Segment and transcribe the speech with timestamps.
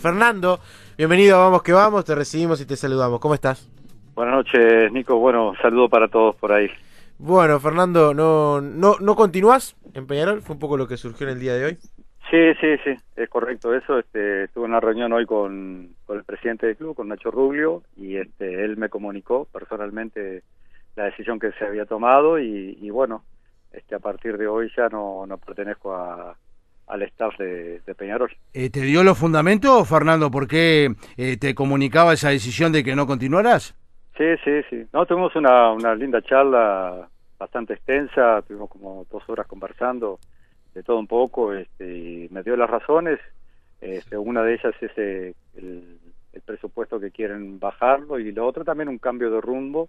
[0.00, 0.60] Fernando,
[0.96, 3.18] bienvenido a Vamos que Vamos, te recibimos y te saludamos.
[3.18, 3.68] ¿Cómo estás?
[4.14, 5.18] Buenas noches, Nico.
[5.18, 6.70] Bueno, saludo para todos por ahí.
[7.18, 10.40] Bueno, Fernando, ¿no, no, no continúas en Peñarol?
[10.40, 11.78] Fue un poco lo que surgió en el día de hoy.
[12.30, 13.98] Sí, sí, sí, es correcto eso.
[13.98, 18.18] Este, tuve una reunión hoy con, con el presidente del club, con Nacho Rubio, y
[18.18, 20.44] este, él me comunicó personalmente
[20.94, 23.24] la decisión que se había tomado y, y bueno,
[23.72, 26.36] este, a partir de hoy ya no, no pertenezco a,
[26.88, 28.30] al staff de, de Peñarol.
[28.52, 32.96] Eh, ¿Te dio los fundamentos, Fernando, por qué eh, te comunicaba esa decisión de que
[32.96, 33.74] no continuaras?
[34.16, 34.84] Sí, sí, sí.
[34.92, 40.18] No, tuvimos una, una linda charla bastante extensa, tuvimos como dos horas conversando
[40.74, 43.20] de todo un poco, este, y me dio las razones.
[43.80, 45.98] Este, una de ellas es eh, el,
[46.32, 49.88] el, presupuesto que quieren bajarlo y lo otro también un cambio de rumbo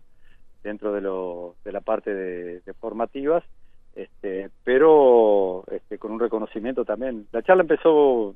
[0.62, 3.44] dentro de, lo, de la parte de, de formativas
[4.00, 7.28] este, pero este, con un reconocimiento también.
[7.34, 8.34] La charla empezó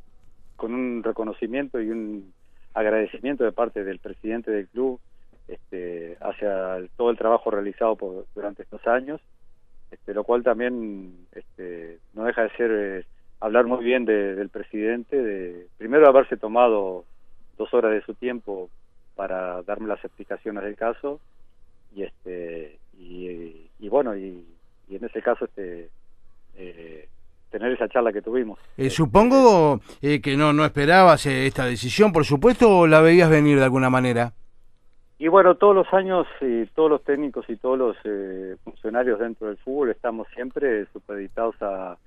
[0.58, 2.34] con un reconocimiento y un
[2.74, 5.00] agradecimiento de parte del presidente del club
[5.48, 9.22] este, hacia todo el trabajo realizado por, durante estos años,
[9.90, 13.06] este, lo cual también este, no deja de ser eh,
[13.40, 17.06] hablar muy bien de, del presidente, de primero haberse tomado
[17.58, 18.70] dos horas de su tiempo
[19.16, 21.22] para darme las explicaciones del caso
[21.96, 24.44] y este y bueno y
[24.90, 25.90] y en ese caso este
[26.56, 27.08] eh,
[27.50, 28.60] tener esa charla que tuvimos.
[28.78, 33.30] Eh, supongo eh, que no no esperabas eh, esta decisión, por supuesto, o la veías
[33.30, 34.34] venir de alguna manera.
[35.24, 39.48] Y bueno, todos los años y todos los técnicos y todos los eh, funcionarios dentro
[39.48, 41.98] del fútbol estamos siempre supeditados a,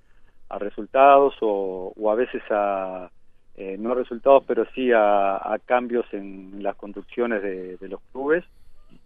[0.50, 3.10] a resultados o, o, a veces a
[3.56, 8.44] eh, no resultados, pero sí a, a cambios en las conducciones de, de, los clubes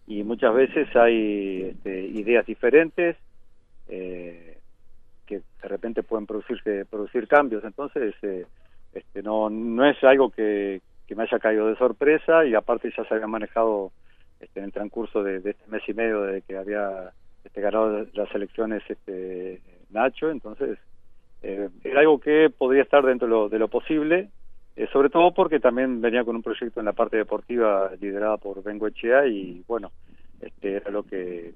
[0.07, 3.15] y muchas veces hay este, ideas diferentes
[3.91, 4.57] eh,
[5.27, 7.63] que de repente pueden producirse producir cambios.
[7.63, 8.47] Entonces eh,
[8.93, 13.03] este no no es algo que, que, me haya caído de sorpresa y aparte ya
[13.05, 13.91] se había manejado
[14.39, 17.11] este, en el transcurso de, este mes y medio de que había
[17.43, 19.61] este, ganado las elecciones este
[19.91, 20.31] Nacho.
[20.31, 20.79] Entonces
[21.43, 24.29] eh, era algo que podría estar dentro de lo, de lo posible
[24.75, 28.63] eh, sobre todo porque también venía con un proyecto en la parte deportiva liderada por
[28.63, 29.91] Bengoechea y bueno
[30.39, 31.53] este era lo que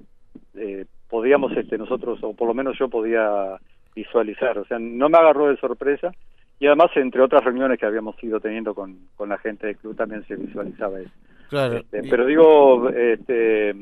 [0.55, 3.57] eh, podíamos este, nosotros, o por lo menos yo podía
[3.95, 6.11] visualizar, o sea, no me agarró de sorpresa
[6.59, 9.95] y además entre otras reuniones que habíamos ido teniendo con, con la gente del club
[9.95, 11.11] también se visualizaba eso.
[11.47, 11.77] Claro.
[11.77, 13.73] Este, pero digo, este,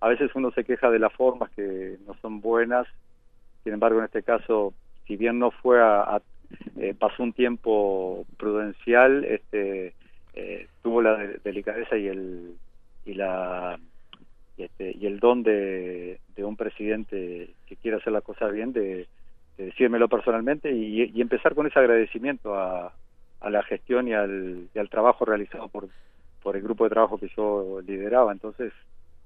[0.00, 2.86] a veces uno se queja de las formas que no son buenas,
[3.64, 4.72] sin embargo en este caso,
[5.08, 6.22] si bien no fue a, a
[6.78, 9.92] eh, pasó un tiempo prudencial, este,
[10.34, 12.54] eh, tuvo la delicadeza y el
[13.04, 13.76] y la
[14.62, 19.06] este, y el don de, un presidente que quiere hacer la cosa bien, de,
[19.58, 22.92] de decírmelo personalmente y, y, empezar con ese agradecimiento a,
[23.40, 25.88] a la gestión y al, y al, trabajo realizado por,
[26.42, 28.32] por el grupo de trabajo que yo lideraba.
[28.32, 28.72] Entonces,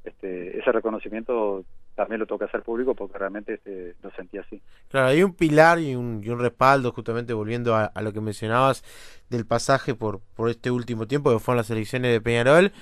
[0.05, 1.65] este, ese reconocimiento
[1.95, 4.61] también lo toca hacer público porque realmente este, lo sentí así.
[4.89, 8.21] Claro, hay un pilar y un, y un respaldo, justamente volviendo a, a, lo que
[8.21, 8.83] mencionabas
[9.29, 12.73] del pasaje por, por este último tiempo, que fueron las elecciones de Peñarol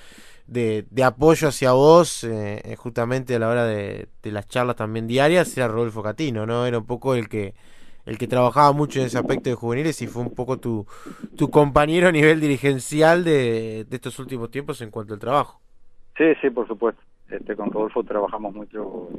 [0.49, 5.07] de, de apoyo hacia vos, eh, justamente a la hora de, de, las charlas también
[5.07, 6.65] diarias, era Rodolfo Catino, ¿no?
[6.65, 7.53] Era un poco el que
[8.05, 10.87] el que trabajaba mucho en ese aspecto de juveniles y fue un poco tu,
[11.37, 15.61] tu compañero a nivel dirigencial de, de estos últimos tiempos en cuanto al trabajo.
[16.17, 17.01] Sí, sí, por supuesto.
[17.29, 19.09] Este, con Rodolfo trabajamos mucho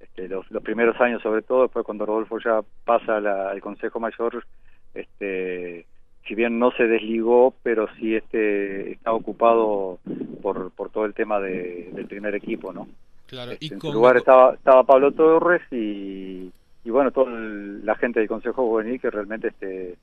[0.00, 4.44] este, los, los primeros años sobre todo, después cuando Rodolfo ya pasa al Consejo Mayor,
[4.92, 5.86] este
[6.26, 9.98] si bien no se desligó, pero sí este está ocupado
[10.42, 12.88] por, por todo el tema de, del primer equipo, ¿no?
[13.26, 16.50] Claro, este, y en su lugar estaba, estaba Pablo Torres y,
[16.84, 19.96] y bueno, toda la gente del Consejo Juvenil que realmente este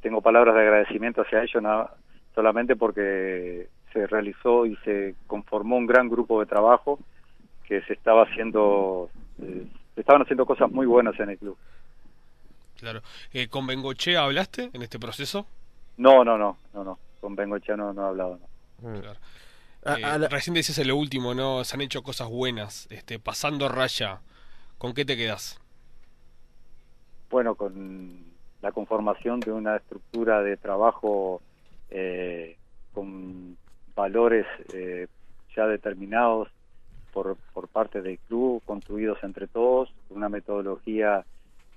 [0.00, 1.94] tengo palabras de agradecimiento hacia ellos, nada,
[2.34, 6.98] solamente porque se realizó y se conformó un gran grupo de trabajo
[7.66, 9.08] que se estaba haciendo,
[9.40, 11.56] eh, se estaban haciendo cosas muy buenas en el club.
[12.78, 13.00] Claro.
[13.32, 15.46] Eh, ¿Con Bengochea hablaste en este proceso?
[15.96, 16.98] No, no, no, no, no.
[17.20, 18.38] Con Bengochea no, no he hablado.
[18.82, 19.00] No.
[19.00, 19.18] Claro.
[19.84, 20.28] Eh, a, a la...
[20.28, 21.64] Recién decías en lo último, ¿no?
[21.64, 22.86] Se han hecho cosas buenas.
[22.90, 24.20] Este, pasando raya,
[24.78, 25.60] ¿con qué te quedas?
[27.30, 28.24] Bueno, con
[28.62, 31.42] la conformación de una estructura de trabajo
[31.90, 32.56] eh,
[32.92, 33.56] con
[33.94, 35.06] valores eh,
[35.54, 36.48] ya determinados
[37.12, 41.24] por, por parte del club, construidos entre todos, una metodología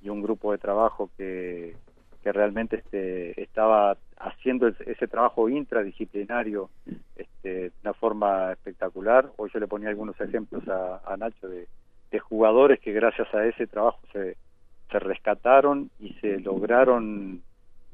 [0.01, 1.75] y un grupo de trabajo que,
[2.27, 6.69] que realmente este, estaba haciendo ese trabajo intradisciplinario
[7.15, 9.29] este, de una forma espectacular.
[9.37, 11.69] Hoy yo le ponía algunos ejemplos a, Nacho de,
[12.19, 14.35] jugadores que gracias a ese trabajo se,
[14.91, 17.43] se rescataron y se lograron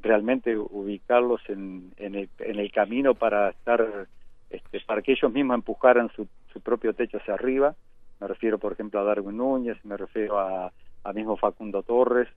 [0.02, 4.08] realmente ubicarlos en, en, el, camino para estar,
[4.50, 7.76] este, para que ellos mismos empujaran su, su propio techo hacia arriba.
[8.20, 10.72] Me refiero, por ejemplo, a Darwin Núñez, me refiero a
[11.14, 12.30] mismo Facundo Torres.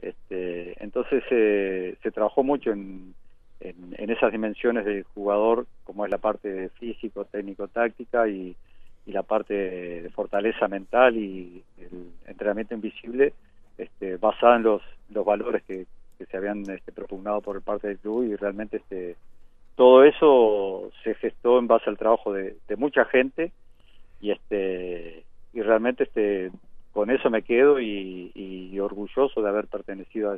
[0.00, 3.14] Este, entonces eh, se trabajó mucho en,
[3.60, 8.54] en, esas dimensiones del jugador, como es la parte físico, técnico, táctica y,
[9.06, 13.32] y la parte de fortaleza mental y el entrenamiento invisible,
[13.78, 15.86] este, basada en los, los valores que,
[16.18, 19.16] que se habían este, propugnado por parte del club y realmente este,
[19.74, 23.52] todo eso se gestó en base al trabajo de, de mucha gente
[24.20, 26.50] y este y realmente este
[26.92, 28.32] con eso me quedo y
[28.86, 30.32] orgulloso de haber pertenecido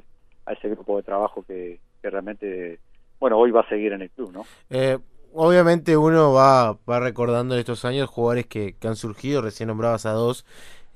[0.47, 2.81] a, ese grupo de trabajo que, que realmente
[3.21, 4.47] bueno, hoy va a seguir en el club, ¿no?
[4.71, 4.99] Eh,
[5.33, 10.07] obviamente uno va, va recordando en estos años jugadores que, que han surgido, recién nombrabas
[10.07, 10.45] a dos.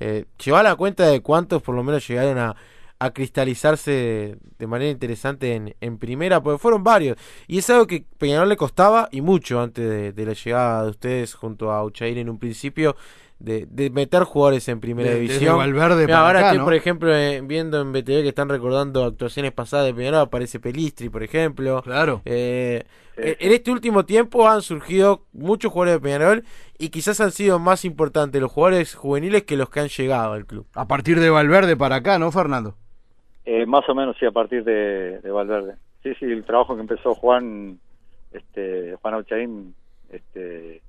[0.00, 2.56] Eh, ¿Lleva la cuenta de cuántos por lo menos llegaron a,
[2.98, 6.42] a cristalizarse de, manera interesante en, en, primera?
[6.42, 7.18] Porque fueron varios.
[7.48, 10.90] Y es algo que Peñarol le costaba y mucho antes de, de la llegada de
[10.90, 12.96] ustedes junto a Uchair en un principio
[13.42, 15.56] de, de meter jugadores en primera De- división.
[15.56, 16.64] Valverde Mira, para ahora acá, estoy, ¿no?
[16.64, 21.08] por ejemplo, eh, viendo en BTV que están recordando actuaciones pasadas de Peñarol, aparece Pelistri,
[21.08, 21.82] por ejemplo.
[21.82, 22.22] Claro.
[22.24, 22.84] Eh,
[23.16, 23.46] eh, sí.
[23.46, 26.44] En este último tiempo han surgido muchos jugadores de Peñarol
[26.78, 30.46] y quizás han sido más importantes los jugadores juveniles que los que han llegado al
[30.46, 30.66] club.
[30.74, 32.76] A partir de Valverde para acá, ¿no, Fernando?
[33.44, 35.74] Eh, más o menos sí, a partir de, de Valverde.
[36.04, 37.78] Sí, sí, el trabajo que empezó Juan,
[38.32, 39.74] este, Juan Auchaín,
[40.10, 40.80] este,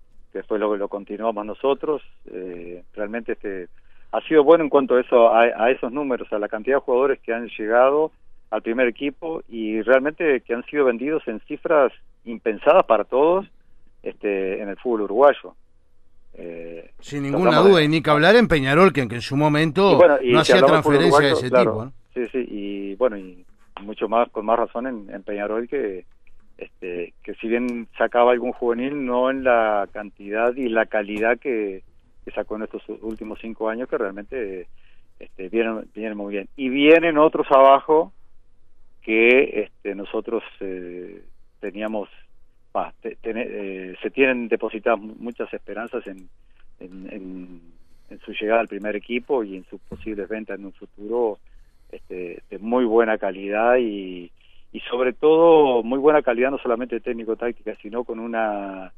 [0.41, 2.01] fue lo que lo continuamos nosotros,
[2.31, 3.67] eh, realmente este,
[4.11, 6.81] ha sido bueno en cuanto a eso, a, a esos números, a la cantidad de
[6.81, 8.11] jugadores que han llegado
[8.49, 11.91] al primer equipo y realmente que han sido vendidos en cifras
[12.25, 13.45] impensadas para todos,
[14.01, 15.55] este, en el fútbol uruguayo.
[16.35, 19.35] Eh, Sin ninguna duda, de- y ni que hablar en Peñarol, que, que en su
[19.37, 21.85] momento y bueno, y no hacía transferencia de ese claro, tipo.
[21.85, 21.93] ¿no?
[22.13, 23.45] Sí, sí, y bueno, y
[23.81, 26.05] mucho más, con más razón en, en Peñarol que,
[26.57, 31.83] este, que si bien sacaba algún juvenil, no en la cantidad y la calidad que,
[32.33, 34.67] sacó en estos últimos cinco años, que realmente
[35.19, 36.47] este, vienen, vienen muy bien.
[36.55, 38.13] Y vienen otros abajo
[39.01, 41.21] que este, nosotros eh,
[41.59, 42.09] teníamos,
[43.03, 46.29] eh, se tienen depositadas mu- muchas esperanzas en,
[46.79, 47.61] en, en,
[48.09, 51.39] en su llegada al primer equipo y en sus posibles ventas en un futuro
[51.91, 54.31] este, de muy buena calidad y,
[54.73, 58.91] y sobre todo muy buena calidad no solamente técnico-táctica, sino con una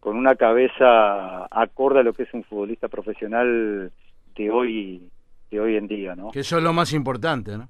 [0.00, 3.90] con una cabeza acorde a lo que es un futbolista profesional
[4.36, 5.08] de hoy
[5.50, 6.32] de hoy en día, ¿no?
[6.32, 7.68] Que eso es lo más importante, ¿no?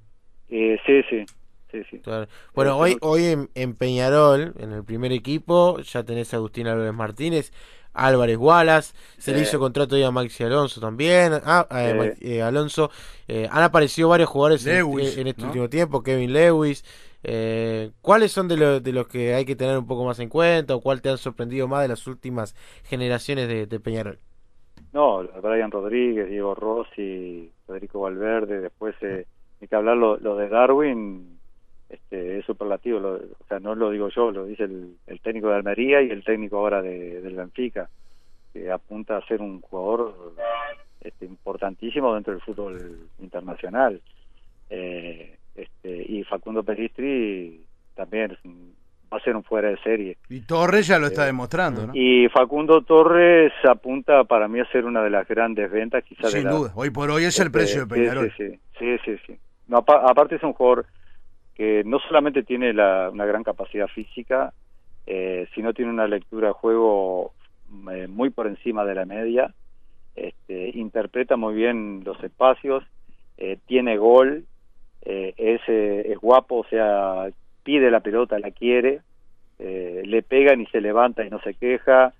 [0.49, 1.25] Eh, sí, sí,
[1.71, 1.99] sí, sí.
[1.99, 2.27] Claro.
[2.55, 6.93] Bueno, hoy, hoy en, en Peñarol, en el primer equipo, ya tenés a Agustín Álvarez
[6.93, 7.51] Martínez,
[7.93, 12.91] Álvarez Wallace, se le hizo contrato ya a Maxi Alonso también, ah, eh, eh, Alonso,
[13.27, 15.47] eh, han aparecido varios jugadores en, este ¿no?
[15.47, 16.83] último tiempo, Kevin Lewis,
[17.23, 20.29] eh, ¿cuáles son de, lo- de los que hay que tener un poco más en
[20.29, 24.19] cuenta o cuál te han sorprendido más de las últimas generaciones de, de Peñarol?
[24.93, 29.27] No, Brian Rodríguez, Diego Rossi, Federico Valverde, después eh,
[29.61, 31.36] hay que hablar lo, lo de Darwin,
[31.89, 35.49] este, es superlativo, lo- o sea, no lo digo yo, lo dice el, el técnico
[35.49, 37.89] de Almería y el técnico ahora de, del Benfica,
[38.53, 40.33] que apunta a ser un jugador
[41.01, 44.01] este, importantísimo dentro del fútbol internacional.
[44.69, 47.63] Eh, este, y Facundo Peristri
[47.95, 48.75] también es un-
[49.11, 50.17] va a ser un fuera de serie.
[50.29, 51.93] Y Torres ya lo está Eh, demostrando, ¿no?
[51.95, 56.39] Y Facundo Torres apunta para mí a ser una de las grandes ventas, quizás de
[56.39, 56.71] Sin la, duda.
[56.75, 58.31] Hoy por hoy es el este, precio de Peñarol.
[58.35, 59.37] Sí, sí, sí, sí, sí.
[59.67, 60.85] No, apa- aparte es un jugador
[61.57, 64.53] que no solamente tiene la, una gran capacidad física,
[65.07, 67.33] eh, sino tiene una lectura de juego
[67.91, 69.51] eh, muy por encima de la media,
[70.15, 72.83] este, interpreta muy bien los espacios,
[73.39, 74.45] eh, tiene gol,
[75.01, 77.27] eh, es, es guapo, o sea,
[77.63, 79.01] pide la pelota, la quiere,
[79.57, 82.13] le pegan y se levanta y no se queja,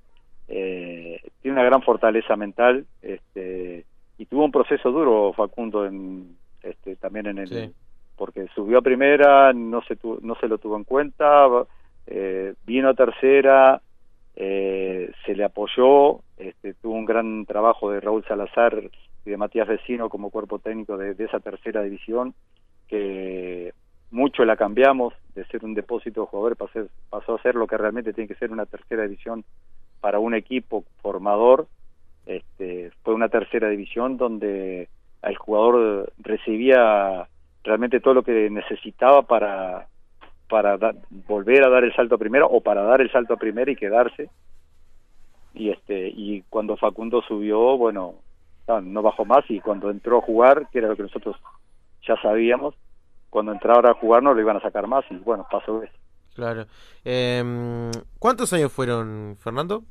[0.48, 3.86] tiene una gran fortaleza mental, este,
[4.18, 7.74] y tuvo un proceso duro Facundo en, este, también en el.
[8.18, 11.48] Porque subió a primera, no se tu- no se lo tuvo en cuenta,
[12.08, 13.82] eh, vino a tercera,
[14.36, 18.82] eh, se le apoyó, este, tuvo un gran trabajo de Raúl Salazar
[19.26, 22.34] y de Matías Vecino como cuerpo técnico de, esa tercera división,
[22.88, 23.74] que
[24.12, 27.78] mucho la cambiamos de ser un depósito de jugadores, pasó, pasó a ser lo que
[27.78, 29.44] realmente tiene que ser una tercera división
[30.00, 31.68] para un equipo formador.
[32.26, 34.90] Este, fue una tercera división donde
[35.24, 37.28] el jugador recibía
[37.68, 39.88] realmente todo lo que necesitaba para
[40.50, 40.96] para da-
[41.28, 43.76] volver a dar el salto a primera o para dar el salto a primera y
[43.76, 44.30] quedarse
[45.54, 48.16] y este y cuando Facundo subió bueno
[48.68, 51.36] no, no bajó más y cuando entró a jugar que era lo que nosotros
[52.08, 52.76] ya sabíamos
[53.30, 55.94] cuando entrara a jugar no lo iban a sacar más y bueno, pasó eso.
[56.34, 56.66] Claro.
[57.04, 57.44] Eh,
[58.20, 59.84] ¿Cuántos años fueron, Fernando?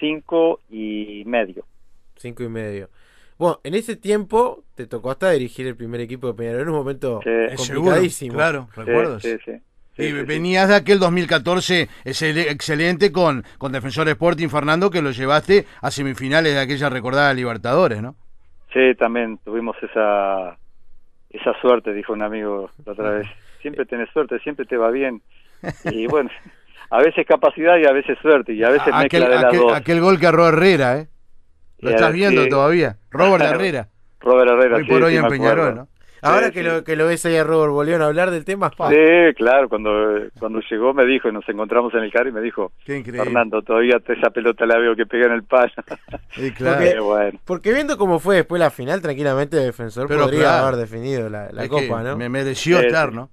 [0.00, 1.64] Cinco y medio.
[2.16, 2.88] Cinco y medio.
[3.38, 6.74] Bueno, en ese tiempo te tocó hasta dirigir el primer equipo de Peñarol en un
[6.74, 7.20] momento
[7.56, 8.34] complicadísimo.
[8.34, 9.20] claro, recuerdo.
[9.20, 9.60] Sí, sí,
[9.96, 15.90] y venías de aquel 2014 excelente con, con Defensor Sporting, Fernando, que lo llevaste a
[15.90, 18.16] semifinales de aquella recordada Libertadores, ¿no?
[18.72, 20.58] Sí, también tuvimos esa
[21.30, 23.28] esa suerte, dijo un amigo la otra vez.
[23.62, 25.22] Siempre tenés suerte, siempre te va bien.
[25.90, 26.28] Y bueno,
[26.90, 29.60] a veces capacidad y a veces suerte, y a veces aquel, mezcla de las aquel,
[29.60, 29.72] dos.
[29.72, 31.08] aquel gol que arrojó Herrera, ¿eh?
[31.78, 32.96] Lo estás viendo todavía.
[33.10, 33.88] Robert Herrera.
[34.20, 35.88] Robert Herrera, Hoy por hoy en Peñarol, ¿no?
[36.22, 36.66] Ahora Sí, que, sí.
[36.66, 38.70] Lo, que lo ves ahí a Robert, ¿volvieron a hablar del tema?
[38.70, 38.88] Pa.
[38.88, 38.96] Sí,
[39.36, 39.90] claro, cuando
[40.38, 43.24] cuando llegó me dijo, y nos encontramos en el carro y me dijo, Qué increíble.
[43.24, 45.70] Fernando, todavía te- esa pelota la veo que pega en el palo.
[46.30, 46.76] Sí, claro.
[46.78, 50.40] Porque- Eh, bueno, Porque viendo cómo fue después la final, tranquilamente el defensor Pero podría
[50.44, 50.66] claro.
[50.68, 52.16] haber definido la, la copa, ¿no?
[52.16, 53.16] Me mereció Sí, estar, sí.
[53.16, 53.28] ¿no?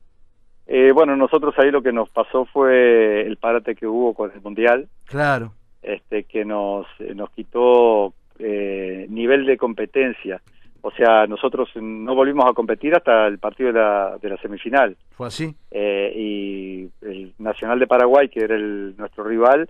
[0.67, 4.41] Eh, bueno, nosotros ahí lo que nos pasó fue el parate que hubo con el
[4.41, 5.53] Mundial, Claro.
[5.81, 10.41] este que nos, eh, nos quitó eh, nivel de competencia.
[10.81, 14.97] O sea, nosotros no volvimos a competir hasta el partido de la, de la semifinal.
[15.11, 15.55] Fue así.
[15.69, 19.69] Eh, y el Nacional de Paraguay, que era el, nuestro rival,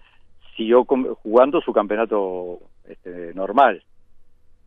[0.56, 3.84] siguió jugando su campeonato este, normal.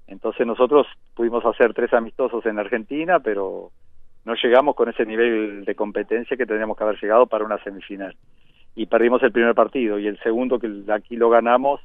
[0.06, 3.70] Entonces nosotros pudimos hacer tres amistosos en Argentina, pero
[4.24, 8.14] no llegamos con ese nivel de competencia que tendríamos que haber llegado para una semifinal.
[8.76, 11.80] Y perdimos el primer partido y el segundo que aquí lo ganamos,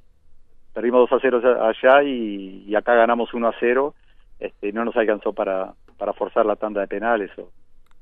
[0.74, 3.94] perdimos 2 a 0 allá y, y acá ganamos 1 a 0
[4.40, 7.32] este, no nos alcanzó para, para forzar la tanda de penales.
[7.38, 7.50] O,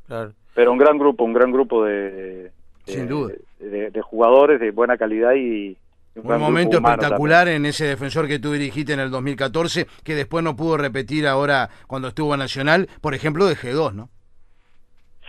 [0.08, 0.32] Claro.
[0.54, 2.52] pero un gran grupo, un gran grupo de, de-
[2.86, 3.34] Sin duda.
[3.60, 5.76] de, de jugadores de buena calidad y
[6.16, 10.44] un, Un momento espectacular en ese defensor que tú dirigiste en el 2014, que después
[10.44, 14.10] no pudo repetir ahora cuando estuvo en Nacional, por ejemplo, de G2, ¿no?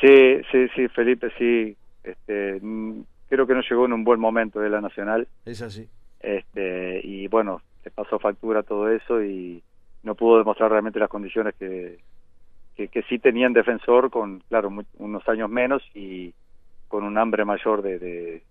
[0.00, 1.76] Sí, sí, sí, Felipe, sí.
[2.04, 5.26] Este, mm, creo que no llegó en un buen momento de la Nacional.
[5.44, 5.88] Es así.
[6.20, 9.62] Este, y bueno, se pasó factura todo eso y
[10.02, 11.98] no pudo demostrar realmente las condiciones que,
[12.74, 16.34] que, que sí tenían defensor con, claro, mu- unos años menos y
[16.88, 18.42] con un hambre mayor de, de,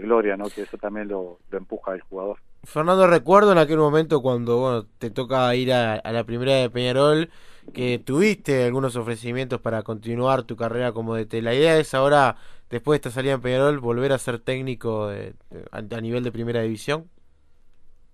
[0.00, 0.50] gloria, ¿no?
[0.50, 2.38] Que eso también lo, empuja al jugador.
[2.64, 7.30] Fernando, recuerdo en aquel momento cuando bueno, te toca ir a la primera de Peñarol,
[7.72, 11.42] que tuviste algunos ofrecimientos para continuar tu carrera como DT.
[11.42, 12.36] La idea es ahora,
[12.70, 16.22] después de esta salida en Peñarol, volver a ser técnico de- de- a, a nivel
[16.24, 17.10] de primera división.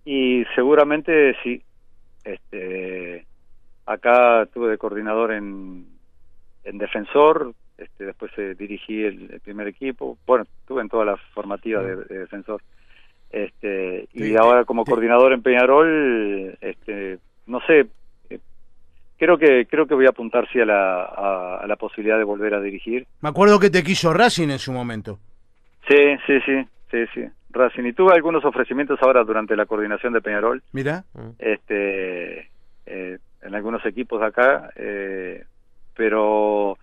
[0.04, 1.62] Y seguramente sí.
[2.24, 3.26] Este,
[3.86, 5.86] acá estuve de coordinador en,
[6.64, 10.18] en defensor, este, después eh, dirigí el, el primer equipo.
[10.26, 12.62] Bueno, estuve en toda la formativa de, de defensor.
[13.30, 17.86] Este, y ahora como coordinador en Peñarol, este, no sé,
[19.20, 22.24] creo que creo que voy a apuntar sí a la, a, a la posibilidad de
[22.24, 23.06] volver a dirigir.
[23.20, 25.18] Me acuerdo que te quiso Racing en su momento.
[25.86, 25.96] Sí,
[26.26, 27.24] sí, sí, sí, sí.
[27.50, 27.84] Racing.
[27.84, 30.62] Y tuve algunos ofrecimientos ahora durante la coordinación de Peñarol.
[30.72, 31.04] Mira,
[31.38, 32.48] este
[32.86, 35.44] eh, en algunos equipos de acá eh,
[35.94, 36.78] pero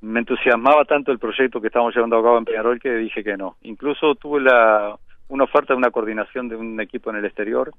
[0.00, 3.36] me entusiasmaba tanto el proyecto que estábamos llevando a cabo en Peñarol que dije que
[3.36, 4.96] no incluso tuve la
[5.28, 7.72] una oferta de una coordinación de un equipo en el exterior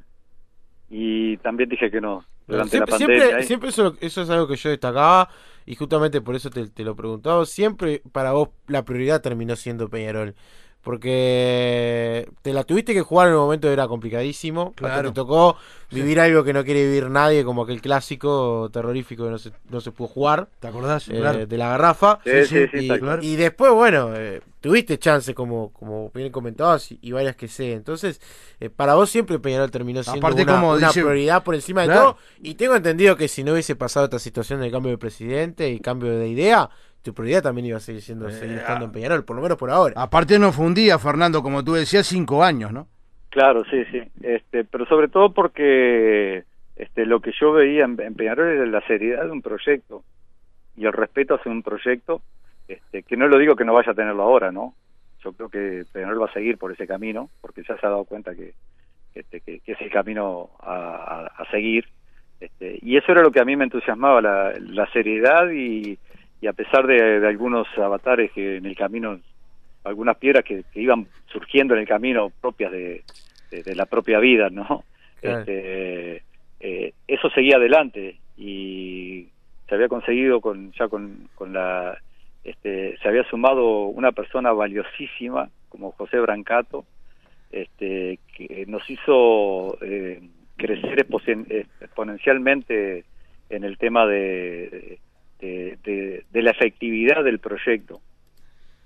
[0.92, 3.48] y también dije que no durante siempre, la pandemia siempre, ¿eh?
[3.48, 5.30] siempre eso, eso es algo que yo destacaba
[5.66, 7.46] y justamente por eso te, te lo preguntaba.
[7.46, 10.36] Siempre para vos la prioridad terminó siendo Peñarol.
[10.82, 14.70] Porque te la tuviste que jugar en un momento que era complicadísimo.
[14.76, 15.10] Hasta Claro.
[15.10, 15.58] te tocó
[15.92, 19.82] vivir algo que no quiere vivir nadie, como aquel clásico terrorífico que no se, no
[19.82, 21.08] se pudo jugar, ¿te acordás?
[21.10, 21.46] eh, Claro.
[21.46, 22.20] de la garrafa.
[22.24, 23.24] Sí, sí, sí, y, cual.
[23.24, 27.74] y después, bueno, eh, tuviste chance, como, como bien comentabas, y, y varias que sé.
[27.74, 28.22] Entonces,
[28.60, 31.82] eh, para vos siempre Peñarol terminó siendo Aparte, una, como una dice- prioridad por encima
[31.82, 32.02] de Claro.
[32.14, 32.18] todo.
[32.42, 35.80] Y tengo entendido que si no hubiese pasado esta situación del cambio de presidente y
[35.80, 36.70] cambio de idea,
[37.04, 38.88] tu prioridad también iba a seguir siendo Eh, seguir estando ah.
[38.88, 39.94] en Peñarol, por lo menos por ahora.
[39.98, 42.88] Aparte no fue un día, Fernando, como tú decías, cinco años, ¿no?
[43.30, 44.02] Claro, sí, sí.
[44.22, 46.44] Este, pero sobre todo porque
[46.76, 50.04] este, lo que yo veía en, en Peñarol era la seriedad de un proyecto
[50.76, 52.22] y el respeto hacia un proyecto,
[52.68, 54.74] este, que no lo digo que no vaya a tenerlo ahora, ¿no?
[55.24, 58.06] Yo creo que Peñarol va a seguir por ese camino, porque ya se ha dado
[58.06, 58.54] cuenta que,
[59.14, 60.74] este, que, que es el camino a,
[61.36, 61.86] a- a seguir.
[62.40, 66.00] Este, y eso era lo que a mí me entusiasmaba, la, la seriedad y,
[66.42, 69.20] y a pesar de, de algunos avatares que en el camino,
[69.84, 73.04] algunas piedras que, que iban surgiendo en el camino propias de,
[73.52, 74.84] de, de la propia vida, ¿no?
[75.22, 75.40] Claro.
[75.40, 76.24] Este,
[76.60, 79.28] eh, eso seguía adelante y
[79.68, 81.98] se había conseguido con ya con, con la
[82.44, 86.86] este, se había sumado una persona valiosísima como José Brancato
[87.52, 90.22] este, que nos hizo eh,
[90.58, 93.06] crecer eh, exponencialmente
[93.50, 95.00] en el tema de,
[95.42, 98.00] este, de, de la efectividad del proyecto.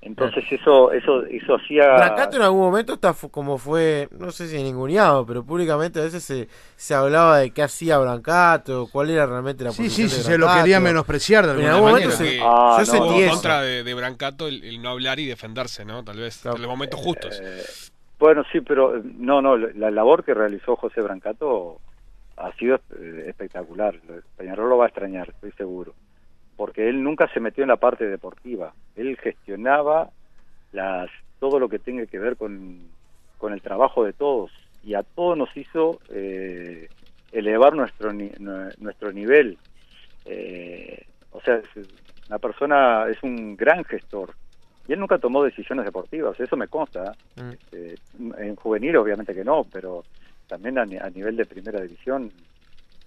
[0.01, 1.95] Entonces eso eso eso hacía...
[1.95, 6.23] Brancato en algún momento está como fue, no sé si ninguneado, pero públicamente a veces
[6.23, 10.37] se, se hablaba de qué hacía Brancato, cuál era realmente la posición Sí, sí, se
[10.37, 12.11] lo quería menospreciar de alguna manera.
[12.11, 16.03] Se, ah, yo sentí en contra de, de Brancato el, no hablar y defenderse, ¿no?
[16.03, 17.41] Tal vez, en los momentos justos.
[17.43, 17.63] Eh,
[18.19, 21.79] bueno, sí, pero no, no, la labor que realizó José Brancato
[22.37, 23.99] ha sido eh, espectacular.
[24.37, 25.95] Peñarol lo va a extrañar, estoy seguro
[26.55, 28.73] porque él nunca se metió en la parte deportiva.
[28.95, 30.09] Él gestionaba
[30.71, 31.09] las
[31.39, 32.87] todo lo que tenga que ver con,
[33.37, 34.51] con el trabajo de todos
[34.83, 36.87] y a todos nos hizo eh,
[37.31, 39.57] elevar nuestro nuestro nivel.
[40.25, 41.87] Eh, o sea, es
[42.27, 44.33] una persona es un gran gestor
[44.87, 47.13] y él nunca tomó decisiones deportivas, eso me consta.
[47.35, 47.49] Mm.
[47.51, 47.95] Este,
[48.37, 50.03] en juvenil obviamente que no, pero
[50.47, 52.31] también a, nivel de primera división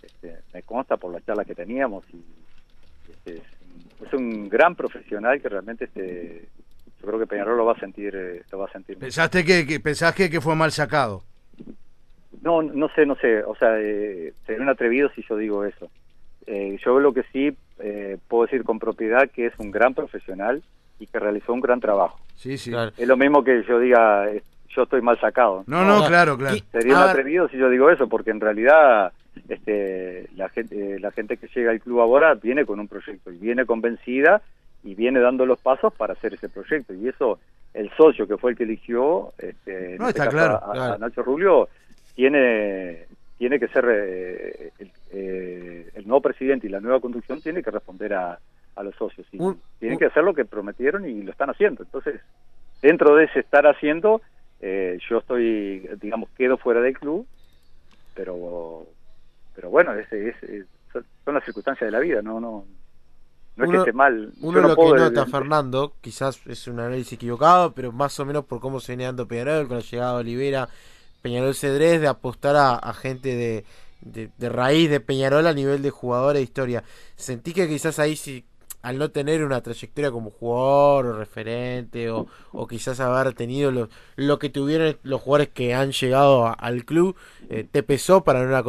[0.03, 2.23] este, me consta por la charla que teníamos y
[3.11, 3.43] este,
[4.05, 6.49] es un gran profesional que realmente este,
[7.01, 9.67] yo creo que Peñarol lo va a sentir eh, lo va a sentir pensaste que,
[9.67, 11.23] que pensaste que fue mal sacado
[12.43, 13.43] no no sé no sé.
[13.45, 15.91] O sea eh, sería un atrevido si yo digo eso.
[16.47, 20.63] Eh, yo lo que sí eh, puedo decir con propiedad que es un gran profesional
[20.99, 22.19] y que realizó un gran trabajo.
[22.37, 22.73] Sí sí.
[22.97, 24.27] Es lo mismo que yo diga
[24.71, 25.65] yo estoy mal sacado.
[25.67, 26.57] No no, claro claro.
[26.73, 29.13] sería un atrevido si yo digo eso porque en realidad
[29.49, 33.33] este, la gente, eh, la gente que llega al club ahora viene con un proyecto
[33.33, 34.43] y viene convencida
[34.85, 36.93] y viene dando los pasos para hacer ese proyecto.
[36.95, 37.41] Y eso
[37.73, 41.69] el socio que fue el que eligió este, este claro, a, Nacho Rubio
[42.15, 43.07] tiene
[43.39, 44.73] tiene que ser eh,
[45.13, 48.39] eh, el, nuevo presidente y la nueva conducción tiene que responder a,
[48.75, 49.27] a los socios.
[49.31, 49.39] Y
[49.79, 51.85] tienen que hacer lo que prometieron y lo están haciendo.
[51.85, 52.21] Entonces
[52.83, 54.21] dentro de ese estar haciendo
[54.61, 57.25] yo estoy digamos quedo fuera del club
[58.15, 58.87] pero
[59.59, 60.07] pero bueno, es,
[61.25, 62.65] son las circunstancias de la vida, no no
[63.57, 64.33] no es que esté mal.
[64.41, 68.61] Uno lo que nota, Fernando, quizás es un análisis equivocado, pero más o menos por
[68.61, 70.69] cómo se viene dando Peñarol, con la llegada de Olivera,
[71.23, 73.65] Peñarol Cedrés, de apostar a, gente de,
[74.01, 76.85] de, de, raíz de Peñarol a nivel de jugadores de historia.
[77.17, 78.45] Sentí que quizás ahí sí
[78.83, 82.27] al no tener una trayectoria como jugador o referente o,
[82.69, 87.17] quizás haber tenido lo, que tuvieron los jugadores que han llegado al club,
[87.51, 88.65] eh, ¿te pesó para no, la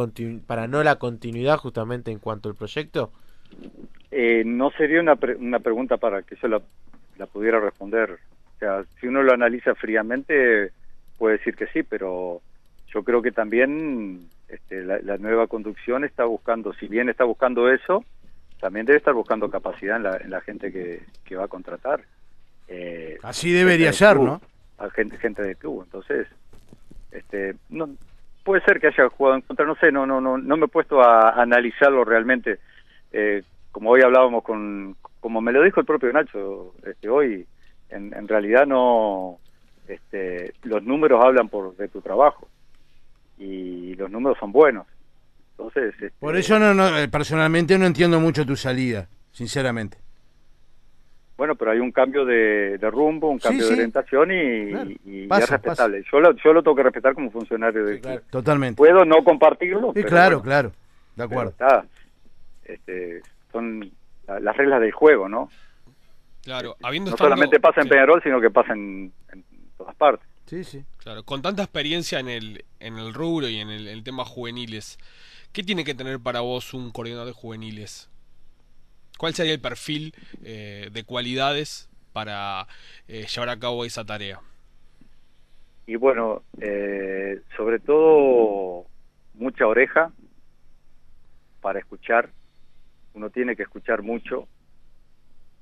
[0.46, 3.12] para no la continuidad justamente en cuanto al proyecto?
[4.10, 6.60] Eh, no sería una, una pregunta para que yo la,
[7.18, 8.18] la pudiera responder.
[8.56, 10.72] O sea, si uno lo analiza fríamente,
[11.18, 12.40] puede decir que sí, pero
[12.92, 18.04] yo creo que también este, la nueva conducción está buscando, si bien está buscando eso,
[18.60, 22.02] también debe estar buscando capacidad en la, en la gente que, que va a contratar.
[22.68, 24.40] Eh, Así debería ser, ¿no?
[24.78, 25.82] A gente, gente del club.
[25.84, 26.28] Entonces,
[27.10, 27.88] este, no,
[28.44, 30.68] puede ser que haya jugado en contra, no sé, no, no, no, no me he
[30.68, 32.58] puesto a, analizarlo realmente.
[33.12, 33.42] Eh,
[33.72, 37.46] como hoy hablábamos con, como me lo dijo el propio Nacho, este, hoy,
[37.88, 39.38] en, en realidad no,
[39.88, 42.48] este, los números hablan por de tu trabajo
[43.38, 44.86] y los números son buenos.
[45.68, 49.98] Este, Por eso no, no, eh, personalmente no entiendo mucho tu salida, sinceramente.
[51.40, 56.04] Bueno, pero hay un cambio de, rumbo, un cambio de orientación y, es respetable.
[56.12, 58.76] Yo lo, yo lo tengo que respetar como funcionario de Totalmente.
[58.76, 59.92] Puedo no compartirlo.
[59.94, 60.72] Sí, claro, claro.
[61.16, 61.54] De acuerdo.
[62.62, 63.90] este, son
[64.26, 65.48] las reglas del juego, ¿no?
[66.44, 69.10] Claro, habiendo no solamente pasa en Peñarol, sino que pasa en,
[69.78, 70.26] todas partes.
[70.44, 70.84] Sí, sí.
[70.98, 74.98] Claro, con tanta experiencia en el, en el rubro y en el, el tema juveniles,
[75.52, 78.08] ¿Qué tiene que tener para vos un coordinador de juveniles?
[79.18, 82.68] ¿Cuál sería el perfil eh, de cualidades para
[83.08, 84.38] eh, llevar a cabo esa tarea?
[85.86, 88.86] Y bueno, eh, sobre todo
[89.34, 90.12] mucha oreja
[91.60, 92.30] para escuchar.
[93.14, 94.46] Uno tiene que escuchar mucho,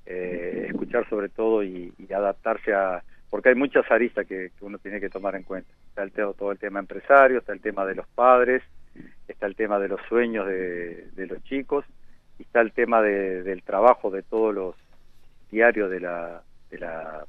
[0.05, 3.03] escuchar sobre todo y, adaptarse a...
[3.31, 5.71] Porque hay muchas aristas que, uno tiene que tomar en cuenta.
[5.89, 8.61] Está el, todo el tema empresario, está el tema de los padres,
[9.27, 11.85] está el tema de los sueños de, los chicos
[12.37, 14.75] y está el tema del trabajo de todos los
[15.51, 17.25] diarios de la de la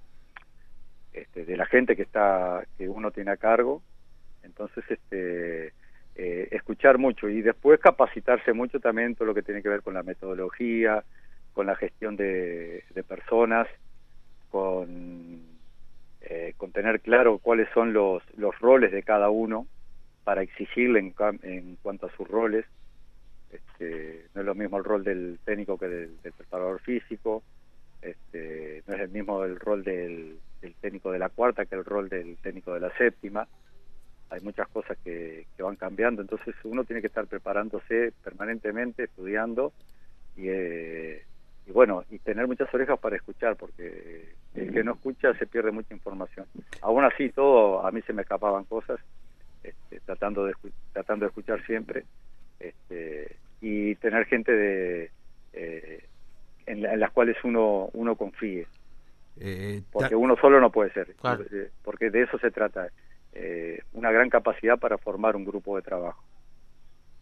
[1.13, 3.83] este, de la gente que está que uno tiene a cargo.
[4.43, 5.73] Entonces este
[6.17, 9.95] eh, escuchar mucho y después capacitarse mucho también todo lo que tiene que ver con
[9.95, 11.05] la metodología
[11.53, 13.67] con la gestión de, personas
[14.51, 15.43] con
[16.23, 19.67] eh, con tener claro cuáles son los los roles de cada uno
[20.31, 21.13] para exigirle en,
[21.43, 22.65] en cuanto a sus roles.
[23.51, 27.43] Este, no es lo mismo el rol del técnico que del, preparador físico,
[28.01, 30.39] este, no es el mismo el rol del,
[30.81, 33.49] técnico de la cuarta que el rol del técnico de la séptima.
[34.29, 39.73] Hay muchas cosas que, van cambiando, entonces uno tiene que estar preparándose permanentemente, estudiando
[40.37, 41.25] y, eh,
[41.75, 45.93] bueno, y tener muchas orejas para escuchar, porque el que no escucha se pierde mucha
[45.93, 46.47] información.
[46.83, 49.01] Aún así, todo, a mí se me escapaban cosas,
[49.63, 50.55] este, tratando, de,
[50.93, 52.05] tratando de escuchar siempre,
[52.59, 55.11] este, y tener gente de,
[55.53, 56.05] eh,
[56.67, 58.67] en, las cuales uno, uno confíe.
[59.39, 62.89] Eh, porque uno solo no puede ser, eh, porque de eso se trata,
[63.93, 66.23] una gran capacidad para formar un grupo de trabajo.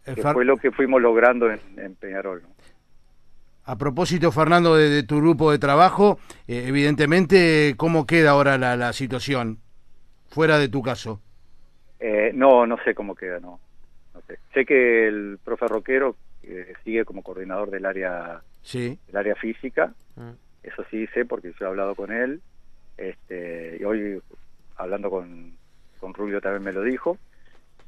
[0.03, 2.43] Que fue lo que fuimos logrando en, Peñarol.
[3.65, 9.59] A propósito, Fernando, de, tu grupo de trabajo, evidentemente, ¿cómo queda ahora la, situación
[10.29, 11.21] fuera de tu caso?
[12.33, 13.59] No, no sé cómo queda, no.
[14.53, 14.65] sé.
[14.65, 16.15] que el profe Roquero
[16.83, 18.97] sigue como coordinador del área sí.
[19.09, 19.93] el área física.
[20.15, 20.31] Mm.
[20.63, 22.41] Eso sí sé porque yo he hablado con él.
[22.97, 24.21] Este, y hoy
[24.75, 25.53] hablando con,
[25.99, 27.17] con Rubio también me lo dijo.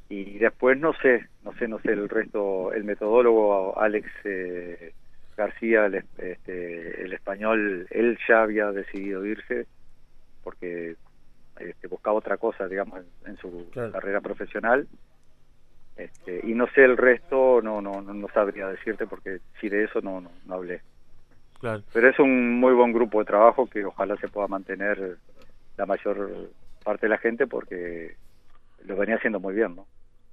[0.08, 4.92] Y después no sé, no sé, no sé el resto, el metodólogo Alex eh,
[5.36, 9.66] García, el, este, el español, él ya había decidido irse
[10.44, 10.96] porque
[11.58, 14.86] este, buscaba otra cosa, digamos, en, su carrera profesional.
[15.96, 20.00] Este, y no sé el resto, no, no, no, sabría decirte porque si de eso
[20.00, 20.80] no, no, hablé.
[21.60, 21.82] Claro.
[21.92, 25.18] Pero es un muy buen grupo de trabajo que ojalá se pueda mantener
[25.76, 26.50] la mayor
[26.82, 28.16] parte de la gente porque
[28.84, 29.86] lo venía haciendo muy bien, ¿no?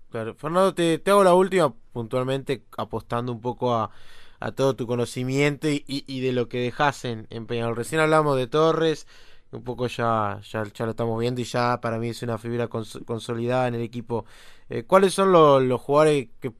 [0.10, 0.34] Claro.
[0.34, 3.91] Fernando, te, te hago la última puntualmente apostando un poco a,
[4.39, 7.75] a todo tu conocimiento y, y, de lo que dejas en, en Peñarol.
[7.75, 9.08] Recién hablamos de Torres,
[9.51, 12.67] un poco ya, ya, ya lo estamos viendo y ya para mí es una figura
[12.67, 14.25] consolidada en el equipo.
[14.69, 16.51] Eh, ¿Cuáles son los jugadores que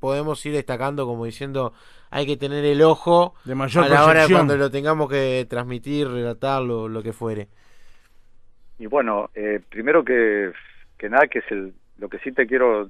[0.00, 1.72] podemos ir destacando como diciendo
[2.10, 6.08] hay que tener el ojo de mayor a la hora cuando lo tengamos que transmitir,
[6.08, 7.48] relatar, lo, que fuere?
[8.78, 10.52] Y bueno, eh, primero que,
[10.96, 12.88] que nada, que es el, lo que sí te quiero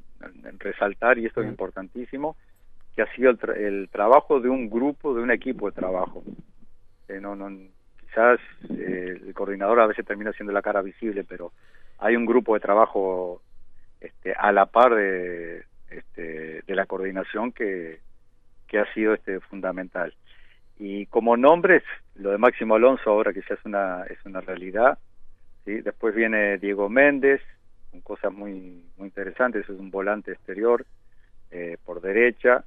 [0.59, 2.37] resaltar, y esto es importantísimo,
[2.95, 6.23] que ha sido el, el, trabajo de un grupo, de un equipo de trabajo.
[7.09, 7.49] Eh, no, no,
[8.09, 8.41] quizás
[8.71, 11.53] eh, el coordinador a veces termina siendo la cara visible, pero
[11.99, 13.43] hay un grupo de trabajo
[14.01, 18.01] este, a la par de, este, de la coordinación que,
[18.67, 20.15] que ha sido este, fundamental.
[20.79, 21.83] Y como nombres,
[22.15, 24.99] lo de Máximo Alonso ahora es una, es una realidad,
[25.65, 25.81] ¿sí?
[25.81, 27.43] después viene Diego Méndez,
[27.91, 30.87] con cosas muy, muy interesantes, es un volante exterior
[31.51, 32.65] eh, por derecha,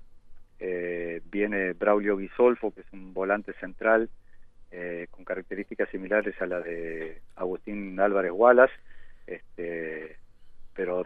[0.60, 4.10] eh, viene Braulio Guisolfo, que es un volante central,
[4.72, 8.74] eh, con características similares a la de Agustín Álvarez Wallace,
[9.28, 10.16] este,
[10.74, 11.06] pero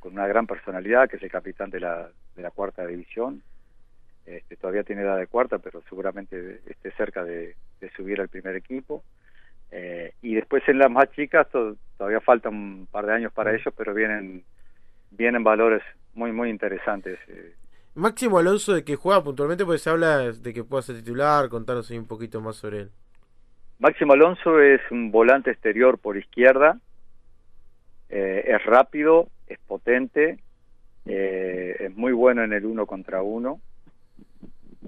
[0.00, 3.42] con una gran personalidad, que es el capitán de la, de la cuarta división.
[4.26, 7.56] Este, todavía tiene edad de cuarta, pero seguramente esté cerca de,
[7.96, 9.04] subir al primer equipo.
[9.70, 13.72] Eh, y después en las más chicas todavía falta un par de años para ellos,
[13.76, 14.42] pero vienen,
[15.10, 15.82] vienen valores
[16.14, 17.18] muy, muy interesantes.
[17.28, 17.54] Eh.
[17.94, 21.90] Máximo Alonso, de que juega puntualmente, pues se habla de que pueda ser titular, contanos
[21.90, 22.90] un poquito más sobre él.
[23.84, 26.78] Máximo Alonso es un volante exterior por izquierda,
[28.08, 30.38] eh, es rápido, es potente,
[31.04, 33.60] eh, es muy bueno en el uno contra uno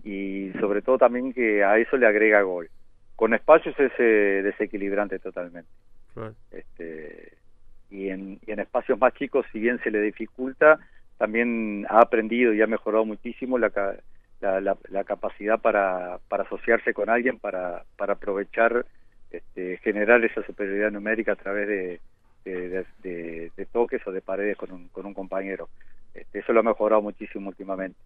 [0.02, 2.70] y sobre todo también que a eso le agrega gol.
[3.16, 5.68] Con espacios es eh, desequilibrante totalmente.
[6.50, 7.34] Este,
[7.90, 10.78] y, en, y en espacios más chicos, si bien se le dificulta,
[11.18, 13.70] también ha aprendido y ha mejorado muchísimo la,
[14.40, 18.86] la, capacidad para, para asociarse con alguien, para, para aprovechar,
[19.30, 22.00] este, generar esa superioridad numérica a través de,
[22.44, 25.68] de, toques o de paredes con un, con un compañero.
[26.14, 27.98] Este, eso lo ha mejorado muchísimo últimamente.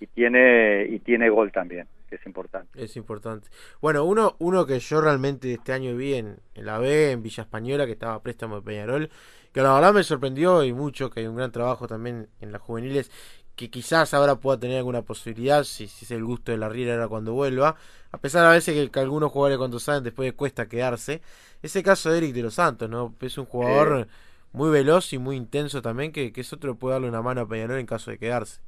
[0.00, 2.82] Y tiene, y tiene gol también, que es importante.
[2.82, 3.48] Es importante.
[3.80, 7.42] Bueno, uno, uno que yo realmente este año vi en, en la B, en Villa
[7.42, 9.10] Española, que estaba préstamo de Peñarol,
[9.52, 12.62] que la verdad me sorprendió y mucho, que hay un gran trabajo también en las
[12.62, 13.10] juveniles,
[13.58, 16.94] que quizás ahora pueda tener alguna posibilidad, si, si es el gusto de la Riera
[16.94, 17.74] ahora cuando vuelva,
[18.12, 21.20] a pesar a veces que, algunos jugadores cuando salen después cuesta quedarse.
[21.60, 23.12] Ese caso de Eric de los Santos, ¿no?
[23.20, 24.06] Es un jugador
[24.52, 27.48] muy veloz y muy intenso también, que, que es otro puede darle una mano a
[27.48, 28.60] Peñarol en caso de quedarse.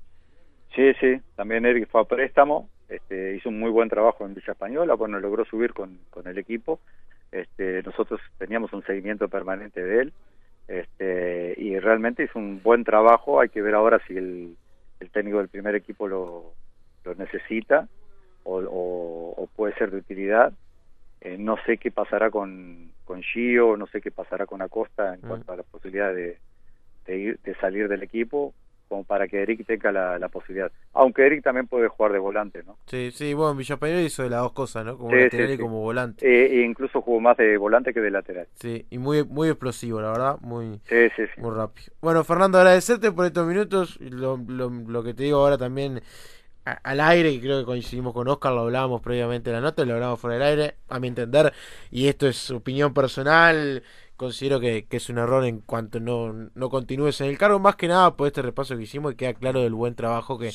[0.75, 4.53] Sí, sí, también Eric fue a préstamo, este, hizo un muy buen trabajo en Villa
[4.53, 6.81] Española, bueno, logró subir con, con el equipo,
[7.31, 10.13] este, nosotros teníamos un seguimiento permanente de él,
[10.67, 14.57] este, y realmente hizo un buen trabajo, hay que ver ahora si el
[15.01, 16.55] el técnico del primer equipo lo,
[17.05, 17.89] lo necesita
[18.45, 20.53] o, puede ser de utilidad.
[21.21, 25.21] Eh, no sé qué pasará con, con Gio, no sé qué pasará con Acosta en
[25.21, 25.29] mm.
[25.29, 26.39] cuanto a la posibilidad de,
[27.07, 28.55] de, ir, de salir del equipo
[28.91, 30.71] como para que Eric tenga la, posibilidad.
[30.95, 32.77] Aunque Eric también puede jugar de volante, ¿no?
[32.87, 34.99] Sí, sí, bueno, Villapañol hizo de las dos cosas, ¿no?
[34.99, 36.27] Como lateral y como volante.
[36.27, 38.49] Eh, e incluso jugó más de volante que de lateral.
[38.55, 40.81] Sí, y muy muy explosivo, la verdad, muy,
[41.39, 41.93] muy rápido.
[42.01, 44.01] Bueno, Fernando, agradecerte por estos minutos.
[44.01, 46.03] Lo, lo, lo que te digo ahora también
[46.65, 49.95] al aire, que creo que coincidimos con Oscar, lo hablábamos previamente en la nota, lo
[49.95, 51.53] hablábamos fuera del aire, a mi entender,
[51.91, 53.83] y esto es opinión personal,
[54.21, 57.89] considero que, es un error en cuanto no, no continúes en el cargo, más que
[57.89, 60.53] nada por este repaso que hicimos y queda claro del buen trabajo que,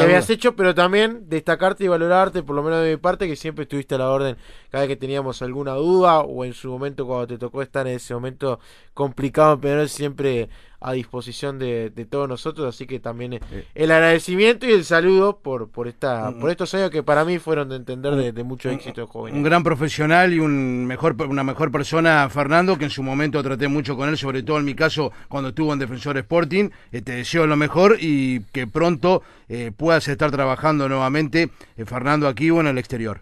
[0.00, 3.64] habías hecho, pero también destacarte y valorarte, por lo menos de mi parte, que siempre
[3.64, 4.36] estuviste a la orden
[4.70, 7.96] cada vez que teníamos alguna duda o en su momento cuando te tocó estar en
[7.96, 8.60] ese momento
[8.94, 10.48] complicado pero siempre
[10.80, 13.40] a disposición de, todos nosotros, así que también eh,
[13.74, 17.68] el agradecimiento y el saludo por por esta por estos años que para mí fueron
[17.68, 19.34] de entender de, mucho éxito joven.
[19.34, 23.68] Un gran profesional y un mejor una mejor persona, Fernando, que en su momento traté
[23.68, 26.70] mucho con él, sobre todo en mi caso cuando estuvo en Defensor Sporting.
[26.92, 31.48] Eh, te deseo lo mejor y que pronto eh, puedas estar trabajando nuevamente,
[31.84, 33.20] Fernando, aquí o en el exterior.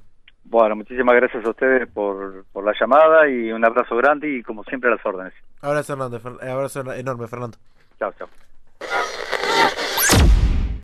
[0.49, 4.63] Bueno, muchísimas gracias a ustedes por, por la llamada y un abrazo grande y como
[4.65, 5.33] siempre a las órdenes.
[5.61, 7.59] Abrazo, Fernando, abrazo enorme, Fernando.
[7.99, 8.29] Chao, chao.